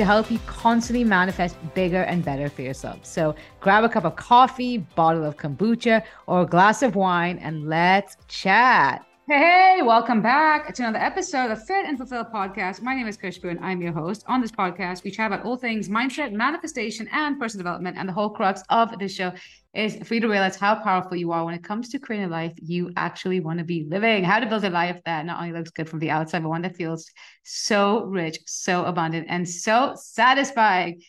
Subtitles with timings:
[0.00, 3.04] to help you constantly manifest bigger and better for yourself.
[3.04, 7.68] So grab a cup of coffee, bottle of kombucha, or a glass of wine, and
[7.68, 9.04] let's chat.
[9.28, 12.80] Hey, welcome back to another episode of Fit and Fulfill podcast.
[12.80, 14.24] My name is Khushbu and I'm your host.
[14.26, 17.98] On this podcast, we chat about all things mindset, manifestation, and personal development.
[17.98, 19.32] And the whole crux of the show
[19.72, 22.30] is for you to realize how powerful you are when it comes to creating a
[22.30, 24.24] life you actually want to be living.
[24.24, 26.62] How to build a life that not only looks good from the outside, but one
[26.62, 27.08] that feels
[27.44, 31.00] so rich, so abundant, and so satisfying.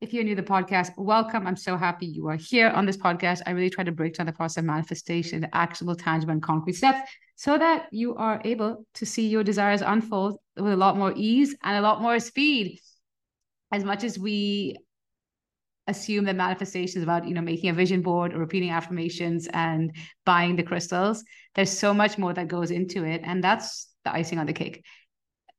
[0.00, 1.46] If you're new to the podcast, welcome.
[1.46, 3.42] I'm so happy you are here on this podcast.
[3.46, 6.74] I really try to break down the process of manifestation, the actionable, tangible, and concrete
[6.74, 11.12] steps so that you are able to see your desires unfold with a lot more
[11.16, 12.80] ease and a lot more speed.
[13.72, 14.78] As much as we
[15.86, 19.94] assume that manifestation is about you know making a vision board or repeating affirmations and
[20.24, 24.38] buying the crystals there's so much more that goes into it and that's the icing
[24.38, 24.84] on the cake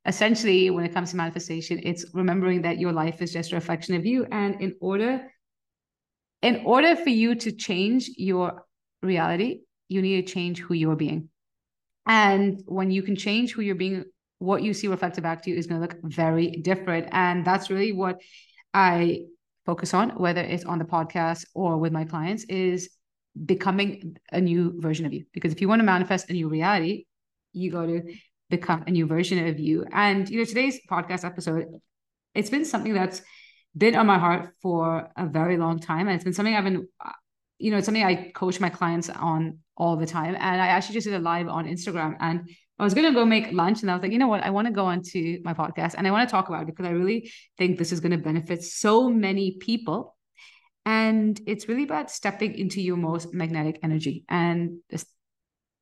[0.04, 3.94] essentially when it comes to manifestation it's remembering that your life is just a reflection
[3.94, 5.30] of you and in order
[6.42, 8.64] in order for you to change your
[9.02, 11.28] reality you need to change who you're being
[12.06, 14.04] and when you can change who you're being,
[14.38, 17.08] what you see reflected back to you is going to look very different.
[17.10, 18.20] And that's really what
[18.72, 19.22] I
[19.66, 22.88] focus on, whether it's on the podcast or with my clients, is
[23.44, 25.24] becoming a new version of you.
[25.34, 27.04] Because if you want to manifest a new reality,
[27.52, 28.02] you got to
[28.48, 29.84] become a new version of you.
[29.92, 31.66] And you know, today's podcast episode,
[32.34, 33.20] it's been something that's
[33.76, 36.06] been on my heart for a very long time.
[36.06, 37.10] And it's been something I've been, uh,
[37.58, 40.34] you know, it's something I coach my clients on all the time.
[40.34, 42.48] And I actually just did a live on Instagram and
[42.78, 44.42] I was going to go make lunch and I was like, you know what?
[44.42, 46.86] I want to go onto my podcast and I want to talk about it because
[46.86, 50.16] I really think this is going to benefit so many people.
[50.84, 54.24] And it's really about stepping into your most magnetic energy.
[54.28, 55.06] And it's,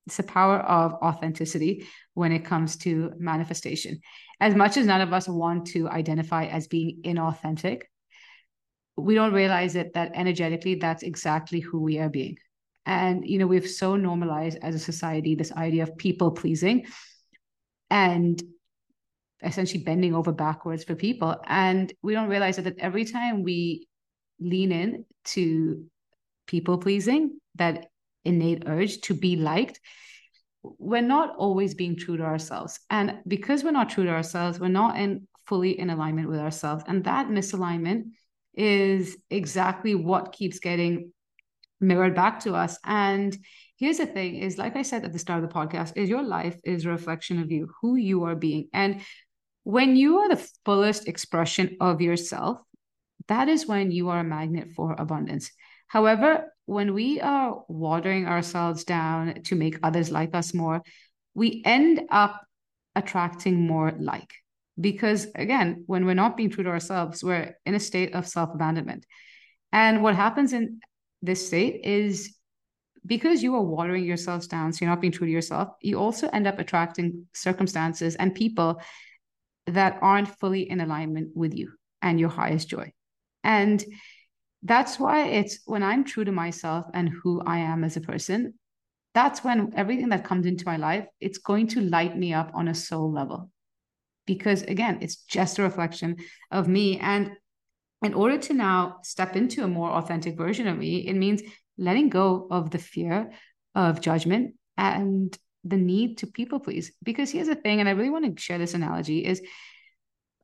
[0.07, 4.01] it's the power of authenticity when it comes to manifestation.
[4.41, 7.83] As much as none of us want to identify as being inauthentic,
[8.97, 12.37] we don't realize it that energetically, that's exactly who we are being.
[12.87, 16.87] And, you know, we've so normalized as a society this idea of people pleasing
[17.91, 18.43] and
[19.43, 21.37] essentially bending over backwards for people.
[21.47, 23.89] And we don't realize that, that every time we
[24.41, 25.85] lean in to
[26.47, 27.87] people pleasing, that
[28.25, 29.81] innate urge to be liked,
[30.63, 32.81] we're not always being true to ourselves.
[32.91, 36.85] And because we're not true to ourselves, we're not in fully in alignment with ourselves.
[36.87, 38.05] And that misalignment
[38.55, 41.13] is exactly what keeps getting
[41.81, 42.79] mirrored back to us.
[42.85, 43.37] And
[43.77, 46.23] here's the thing is like I said at the start of the podcast, is your
[46.23, 48.69] life is a reflection of you, who you are being.
[48.73, 49.03] And
[49.65, 52.59] when you are the fullest expression of yourself,
[53.29, 55.51] that is when you are a magnet for abundance.
[55.89, 60.83] However, when we are watering ourselves down to make others like us more,
[61.35, 62.43] we end up
[62.95, 64.33] attracting more like.
[64.81, 68.51] Because again, when we're not being true to ourselves, we're in a state of self
[68.55, 69.07] abandonment.
[69.73, 70.81] And what happens in
[71.25, 72.37] this state is
[73.07, 76.29] because you are watering yourselves down, so you're not being true to yourself, you also
[76.29, 78.81] end up attracting circumstances and people
[79.67, 82.93] that aren't fully in alignment with you and your highest joy.
[83.43, 83.85] And
[84.63, 88.55] that's why it's when I'm true to myself and who I am as a person,
[89.15, 92.69] that's when everything that comes into my life, it's going to light me up on
[92.69, 93.51] a soul level.
[94.27, 96.17] Because again, it's just a reflection
[96.51, 96.99] of me.
[96.99, 97.33] And
[98.05, 101.43] in order to now step into a more authentic version of me, it means
[101.79, 103.31] letting go of the fear
[103.75, 106.93] of judgment and the need to people please.
[107.03, 109.43] Because here's the thing, and I really want to share this analogy is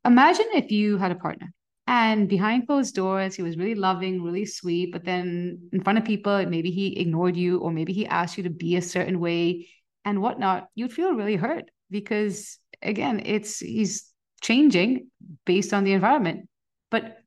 [0.04, 1.52] imagine if you had a partner
[1.86, 6.04] and behind closed doors, he was really loving, really sweet, but then in front of
[6.04, 9.68] people, maybe he ignored you or maybe he asked you to be a certain way
[10.04, 15.08] and whatnot, you'd feel really hurt because again, it's he's changing
[15.44, 16.48] based on the environment.
[16.90, 17.18] But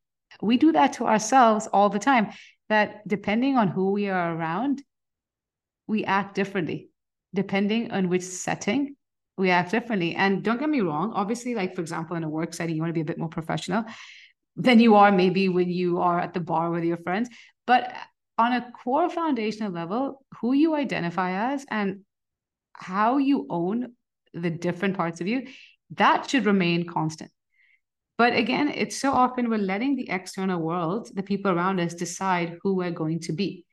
[0.43, 2.31] we do that to ourselves all the time
[2.69, 4.83] that depending on who we are around
[5.87, 6.89] we act differently.
[7.35, 8.95] Depending on which setting
[9.37, 10.15] we act differently.
[10.15, 12.89] And don't get me wrong obviously like for example in a work setting you want
[12.89, 13.85] to be a bit more professional
[14.55, 17.29] than you are maybe when you are at the bar with your friends.
[17.65, 17.93] But
[18.37, 22.01] on a core foundational level who you identify as and
[22.73, 23.93] how you own
[24.33, 25.47] the different parts of you
[25.95, 27.31] that should remain constant
[28.17, 32.57] but again, it's so often we're letting the external world, the people around us, decide
[32.61, 33.65] who we're going to be.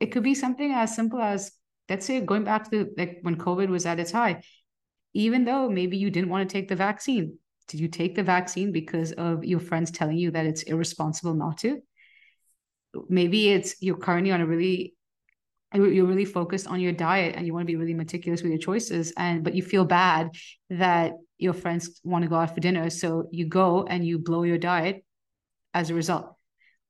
[0.00, 1.52] it could be something as simple as,
[1.88, 4.42] let's say, going back to like when COVID was at its high,
[5.14, 7.38] even though maybe you didn't want to take the vaccine,
[7.68, 11.58] did you take the vaccine because of your friends telling you that it's irresponsible not
[11.58, 11.80] to?
[13.08, 14.94] Maybe it's you're currently on a really
[15.72, 18.58] you're really focused on your diet and you want to be really meticulous with your
[18.58, 20.30] choices and but you feel bad
[20.68, 24.42] that your friends want to go out for dinner so you go and you blow
[24.42, 25.04] your diet
[25.72, 26.34] as a result.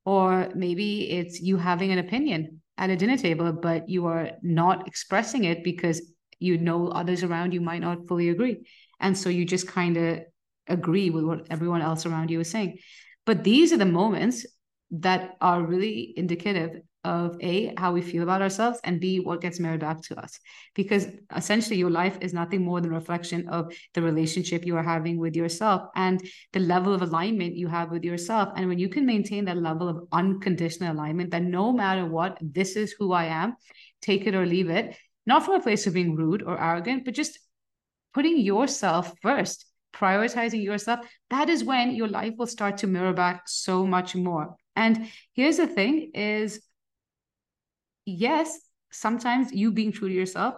[0.04, 4.88] Or maybe it's you having an opinion at a dinner table but you are not
[4.88, 6.00] expressing it because
[6.38, 8.66] you know others around you might not fully agree.
[8.98, 10.20] And so you just kind of
[10.66, 12.78] agree with what everyone else around you is saying.
[13.26, 14.46] But these are the moments
[14.92, 19.58] that are really indicative of a how we feel about ourselves and b what gets
[19.58, 20.38] mirrored back to us.
[20.75, 24.82] Because essentially your life is nothing more than a reflection of the relationship you are
[24.82, 26.20] having with yourself and
[26.52, 28.50] the level of alignment you have with yourself.
[28.56, 32.76] And when you can maintain that level of unconditional alignment that no matter what this
[32.76, 33.55] is who i am
[34.00, 37.14] take it or leave it not from a place of being rude or arrogant but
[37.14, 37.38] just
[38.14, 41.00] putting yourself first prioritizing yourself
[41.31, 44.56] that is when your life will start to mirror back so much more.
[44.76, 46.61] And here's the thing is
[48.05, 48.58] yes,
[48.91, 50.55] sometimes you being true to yourself,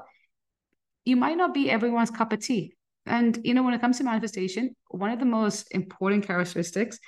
[1.04, 2.74] you might not be everyone's cup of tea.
[3.06, 6.98] And, you know, when it comes to manifestation, one of the most important characteristics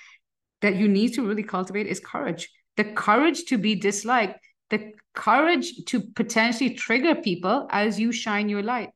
[0.61, 4.39] that you need to really cultivate is courage the courage to be disliked,
[4.71, 8.91] the courage to potentially trigger people as you shine your light.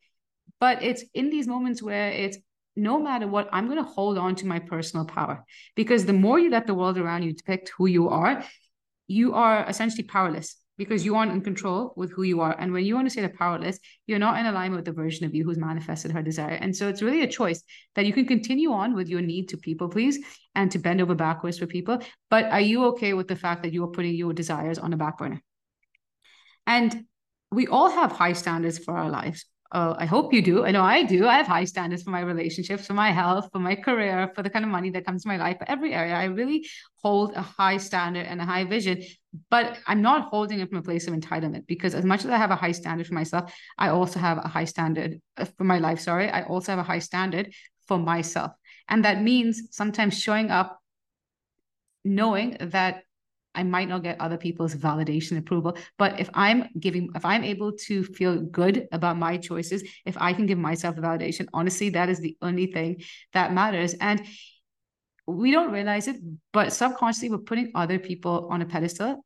[0.60, 2.38] But it's in these moments where it's
[2.74, 5.44] no matter what, I'm going to hold on to my personal power
[5.74, 8.44] because the more you let the world around you depict who you are,
[9.06, 12.56] you are essentially powerless because you aren't in control with who you are.
[12.58, 15.26] And when you want to say the powerless, you're not in alignment with the version
[15.26, 16.54] of you who's manifested her desire.
[16.54, 17.62] And so it's really a choice
[17.96, 20.18] that you can continue on with your need to people please
[20.54, 21.98] and to bend over backwards for people.
[22.30, 24.96] But are you okay with the fact that you are putting your desires on a
[24.96, 25.42] back burner?
[26.66, 27.04] And
[27.50, 29.44] we all have high standards for our lives.
[29.70, 30.64] Uh, I hope you do.
[30.64, 31.26] I know I do.
[31.26, 34.48] I have high standards for my relationships, for my health, for my career, for the
[34.48, 36.14] kind of money that comes to my life, every area.
[36.14, 36.66] I really
[37.02, 39.02] hold a high standard and a high vision,
[39.50, 42.38] but I'm not holding it from a place of entitlement because as much as I
[42.38, 45.78] have a high standard for myself, I also have a high standard uh, for my
[45.78, 46.00] life.
[46.00, 46.30] Sorry.
[46.30, 47.52] I also have a high standard
[47.86, 48.52] for myself.
[48.88, 50.80] And that means sometimes showing up
[52.04, 53.02] knowing that
[53.58, 55.76] I might not get other people's validation approval.
[55.98, 60.32] But if I'm giving, if I'm able to feel good about my choices, if I
[60.32, 63.02] can give myself a validation, honestly, that is the only thing
[63.32, 63.94] that matters.
[63.94, 64.24] And
[65.26, 66.16] we don't realize it,
[66.52, 69.24] but subconsciously we're putting other people on a pedestal.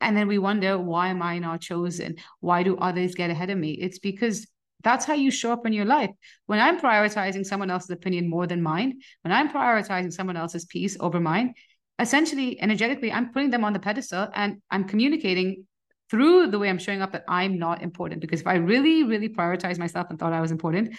[0.00, 2.16] And then we wonder, why am I not chosen?
[2.40, 3.72] Why do others get ahead of me?
[3.72, 4.46] It's because
[4.82, 6.10] that's how you show up in your life.
[6.46, 10.96] When I'm prioritizing someone else's opinion more than mine, when I'm prioritizing someone else's peace
[10.98, 11.54] over mine,
[12.02, 15.64] essentially energetically i'm putting them on the pedestal and i'm communicating
[16.10, 18.20] through the way i'm showing up that i'm not important.
[18.20, 20.96] Because if i really really prioritize myself and thought i was important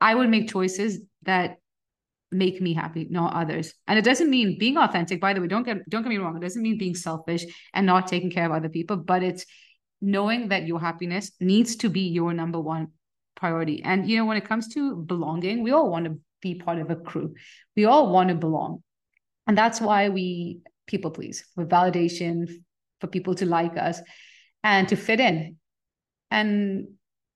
[0.00, 1.56] i would make choices that
[2.30, 3.72] make me happy not others.
[3.86, 6.36] And it doesn't mean being authentic by the way don't get don't get me wrong.
[6.36, 9.46] It doesn't mean being selfish and not taking care of other people but it's
[10.00, 12.88] knowing that your happiness needs to be your number one
[13.34, 13.82] priority.
[13.82, 16.90] And you know when it comes to belonging we all want to be part of
[16.90, 17.34] a crew.
[17.76, 18.82] We all want to belong
[19.48, 22.46] and that's why we people please for validation
[23.00, 24.00] for people to like us
[24.62, 25.56] and to fit in.
[26.30, 26.88] And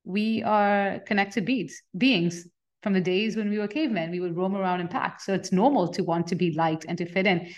[0.05, 2.47] we are connected beings, beings
[2.83, 4.11] from the days when we were cavemen.
[4.11, 5.27] We would roam around in packs.
[5.27, 7.55] So it's normal to want to be liked and to fit in.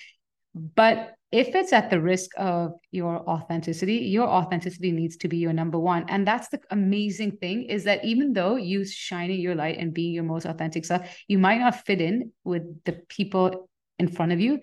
[0.55, 5.53] But if it's at the risk of your authenticity, your authenticity needs to be your
[5.53, 6.05] number one.
[6.09, 10.13] And that's the amazing thing is that even though you shining your light and being
[10.13, 14.41] your most authentic self, you might not fit in with the people in front of
[14.41, 14.61] you.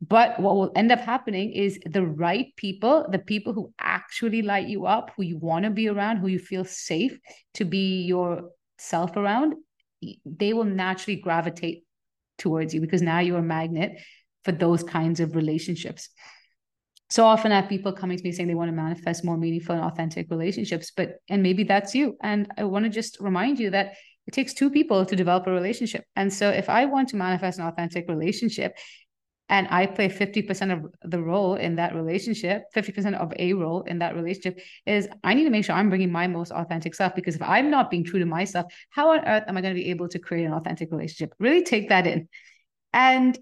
[0.00, 4.68] But what will end up happening is the right people, the people who actually light
[4.68, 7.18] you up, who you want to be around, who you feel safe
[7.54, 9.54] to be yourself around,
[10.24, 11.84] they will naturally gravitate
[12.36, 13.98] towards you because now you're a magnet
[14.44, 16.10] for those kinds of relationships.
[17.10, 19.76] So often I have people coming to me saying they want to manifest more meaningful
[19.76, 22.16] and authentic relationships, but and maybe that's you.
[22.22, 23.94] And I want to just remind you that
[24.26, 26.04] it takes two people to develop a relationship.
[26.16, 28.76] And so if I want to manifest an authentic relationship
[29.50, 33.98] and I play 50% of the role in that relationship, 50% of a role in
[33.98, 37.36] that relationship is I need to make sure I'm bringing my most authentic self because
[37.36, 39.90] if I'm not being true to myself, how on earth am I going to be
[39.90, 41.34] able to create an authentic relationship?
[41.38, 42.28] Really take that in.
[42.94, 43.38] And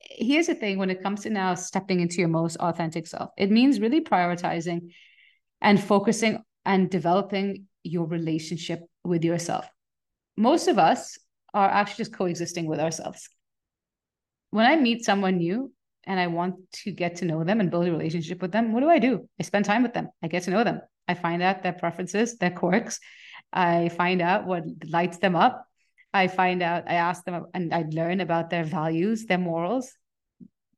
[0.00, 3.50] here's the thing when it comes to now stepping into your most authentic self, it
[3.50, 4.92] means really prioritizing
[5.60, 9.68] and focusing and developing your relationship with yourself.
[10.36, 11.18] Most of us
[11.52, 13.28] are actually just coexisting with ourselves.
[14.50, 15.72] When I meet someone new,
[16.06, 18.80] and I want to get to know them and build a relationship with them, what
[18.80, 19.28] do I do?
[19.40, 20.08] I spend time with them.
[20.22, 20.80] I get to know them.
[21.08, 23.00] I find out their preferences, their quirks.
[23.52, 25.66] I find out what lights them up.
[26.12, 29.92] I find out, I ask them and I learn about their values, their morals,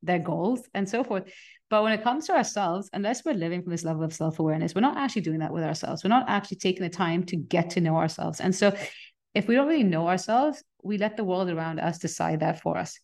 [0.03, 1.25] their goals, and so forth.
[1.69, 4.75] But when it comes to ourselves, unless we're living from this level of self awareness,
[4.75, 6.05] we're not actually doing that with ourselves.
[6.05, 8.41] We're not actually taking the time to get to know ourselves.
[8.41, 8.77] And so,
[9.35, 12.79] if we don't really know ourselves, we let the world around us decide that for
[12.79, 12.99] us.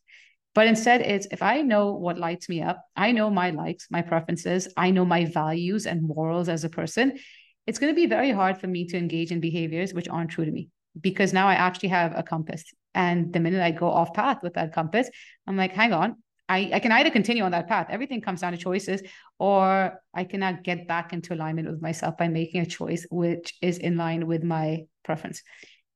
[0.54, 4.02] But instead, it's if I know what lights me up, I know my likes, my
[4.02, 7.18] preferences, I know my values and morals as a person,
[7.66, 10.44] it's going to be very hard for me to engage in behaviors which aren't true
[10.44, 10.68] to me
[11.00, 12.64] because now I actually have a compass.
[12.94, 15.08] And the minute I go off path with that compass,
[15.46, 16.21] I'm like, hang on,
[16.52, 19.02] I, I can either continue on that path, everything comes down to choices,
[19.38, 23.78] or I cannot get back into alignment with myself by making a choice which is
[23.78, 25.42] in line with my preference.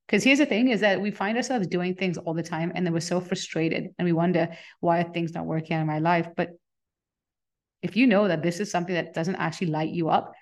[0.07, 2.87] Because here's the thing is that we find ourselves doing things all the time and
[2.87, 4.49] then we're so frustrated and we wonder
[4.81, 6.29] why things are things not working out in my life.
[6.35, 6.53] But
[7.83, 10.33] if you know that this is something that doesn't actually light you up,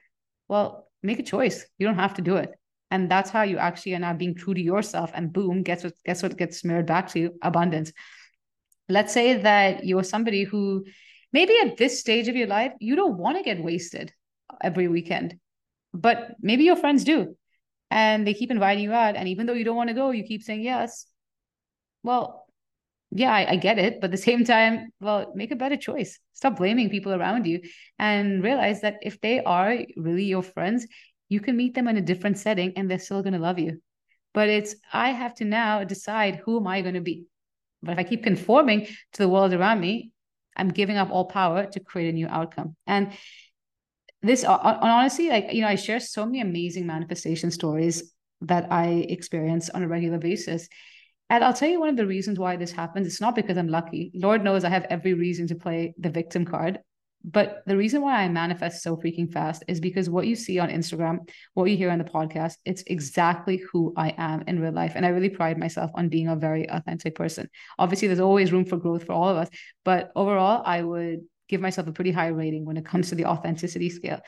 [0.47, 1.67] well, make a choice.
[1.79, 2.51] You don't have to do it.
[2.93, 5.11] And that's how you actually are now being true to yourself.
[5.13, 7.33] And boom, guess what, guess what gets smeared back to you?
[7.43, 7.91] Abundance.
[8.89, 10.85] Let's say that you're somebody who
[11.33, 14.13] maybe at this stage of your life, you don't want to get wasted
[14.63, 15.39] every weekend,
[15.93, 17.37] but maybe your friends do
[17.91, 19.17] and they keep inviting you out.
[19.17, 21.07] And even though you don't want to go, you keep saying yes.
[22.03, 22.47] Well,
[23.11, 24.01] yeah, I, I, get it.
[24.01, 26.19] But at the same time, well, make a better choice.
[26.33, 27.61] Stop blaming people around you
[27.99, 30.87] and realize that if they are really your friends,
[31.29, 33.81] you can meet them in a different setting and they're still going to love you.
[34.35, 37.27] But it's, I have to now decide who am I going to be?
[37.85, 40.11] But if I keep conforming to the world around me,
[40.57, 42.77] I'm giving up all power to create a new outcome.
[42.87, 43.13] And
[44.23, 48.67] this uh, uh, honestly like you know i share so many amazing manifestation stories that
[48.73, 50.69] i experience on a regular basis.
[51.31, 53.07] And i'll tell you one of the reasons why this happens.
[53.07, 54.11] It's not because i'm lucky.
[54.15, 56.81] Lord knows i have every reason to play the victim card
[57.25, 60.69] but the reason why i manifest so freaking fast is because what you see on
[60.69, 61.19] instagram
[61.55, 65.07] what you hear on the podcast it's exactly who i am in real life and
[65.07, 68.77] i really pride myself on being a very authentic person obviously there's always room for
[68.77, 69.49] growth for all of us
[69.85, 73.27] but overall i would give myself a pretty high rating when it comes to the
[73.27, 74.21] authenticity scale.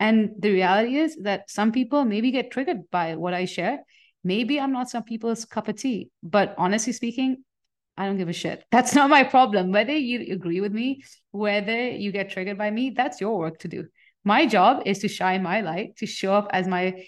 [0.00, 3.80] And the reality is that some people maybe get triggered by what I share.
[4.24, 7.44] Maybe I'm not some people's cup of tea, but honestly speaking,
[7.96, 8.64] I don't give a shit.
[8.70, 9.70] That's not my problem.
[9.70, 13.68] Whether you agree with me, whether you get triggered by me, that's your work to
[13.68, 13.86] do.
[14.24, 17.04] My job is to shine my light, to show up as my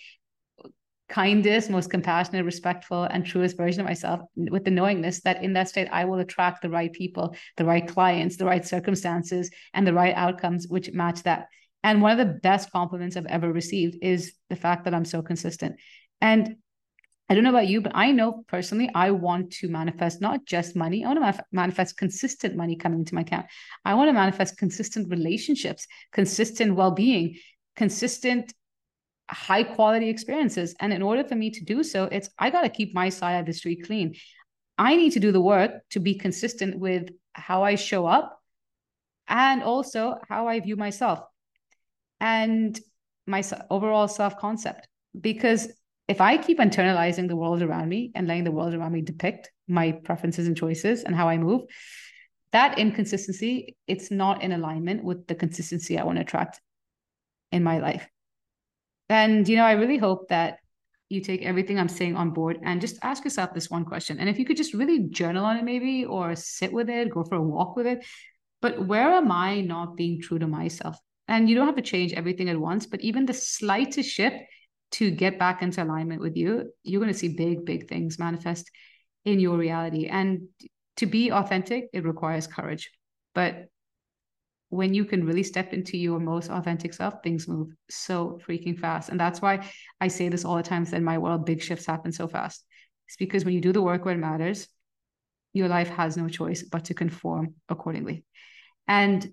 [1.09, 5.69] kindest, most compassionate, respectful, and truest version of myself with the knowingness that in that
[5.69, 9.95] state, I will attract the right people, the right clients, the right circumstances, and the
[9.95, 11.47] right outcomes which match that.
[11.83, 15.23] And one of the best compliments I've ever received is the fact that I'm so
[15.23, 15.77] consistent.
[16.21, 16.57] And
[17.29, 20.77] I don't know about you, but I know personally, I want to manifest not just
[20.77, 21.05] money.
[21.05, 23.47] I want to manifest consistent money coming into my account.
[23.85, 27.37] I want to manifest consistent relationships, consistent well being,
[27.75, 28.55] consistent
[29.29, 30.77] high quality experiences.
[30.79, 33.41] And in order for me to do so, it's I got to keep my side
[33.41, 34.15] of the street clean.
[34.79, 38.41] I need to do the work to be consistent with how I show up
[39.27, 41.21] and also how I view myself
[42.21, 42.79] and
[43.27, 44.87] my overall self concept.
[45.19, 45.73] Because
[46.09, 49.51] if I keep internalizing the world around me and letting the world around me depict
[49.67, 51.63] my preferences and choices and how I move,
[52.53, 56.61] that inconsistency, it's not in alignment with the consistency I want to attract
[57.51, 58.09] in my life.
[59.09, 60.59] And, you know, I really hope that
[61.09, 64.19] you take everything I'm saying on board and just ask yourself this one question.
[64.19, 67.25] And if you could just really journal on it, maybe, or sit with it, go
[67.25, 68.05] for a walk with it.
[68.61, 70.99] But where am I not being true to myself?
[71.29, 74.37] And you don't have to change everything at once, but even the slightest shift
[74.93, 78.71] to get back into alignment with you, you're going to see big, big things manifest
[79.25, 80.07] in your reality.
[80.07, 80.49] And
[80.97, 82.91] to be authentic, it requires courage.
[83.35, 83.67] But
[84.71, 89.09] when you can really step into your most authentic self, things move so freaking fast.
[89.11, 89.69] And that's why
[90.01, 92.65] I say this all the time in my world, big shifts happen so fast.
[93.07, 94.69] It's because when you do the work where it matters,
[95.53, 98.25] your life has no choice but to conform accordingly.
[98.89, 99.33] And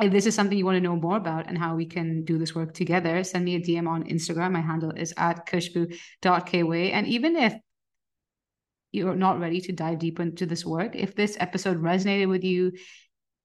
[0.00, 2.38] if this is something you want to know more about and how we can do
[2.38, 4.52] this work together, send me a DM on Instagram.
[4.52, 6.92] My handle is at khushbu.kweigh.
[6.92, 7.54] And even if
[8.90, 12.72] you're not ready to dive deep into this work, if this episode resonated with you,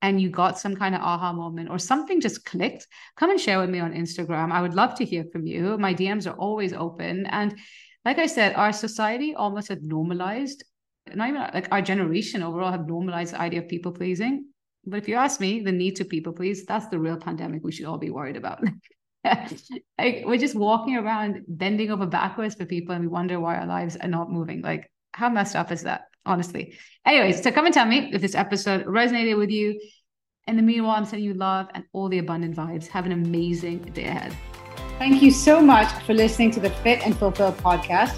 [0.02, 2.88] and you got some kind of aha moment or something just clicked,
[3.18, 4.52] come and share with me on Instagram.
[4.52, 5.78] I would love to hear from you.
[5.78, 7.26] My DMs are always open.
[7.26, 7.58] And
[8.06, 10.64] like I said, our society almost had normalized,
[11.14, 14.49] not even like our generation overall have normalized the idea of people pleasing.
[14.86, 17.72] But if you ask me, the need to people please, that's the real pandemic we
[17.72, 18.64] should all be worried about.
[19.24, 23.68] like we're just walking around bending over backwards for people and we wonder why our
[23.68, 24.62] lives are not moving.
[24.62, 26.10] Like, how messed up is that?
[26.26, 26.78] honestly.
[27.06, 29.80] Anyways, so come and tell me if this episode resonated with you.
[30.48, 32.88] In the meanwhile, I'm sending you love and all the abundant vibes.
[32.88, 34.36] Have an amazing day ahead.
[34.98, 38.18] Thank you so much for listening to the Fit and Fulfill podcast.